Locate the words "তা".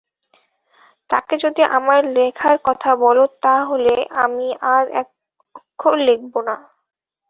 3.43-3.55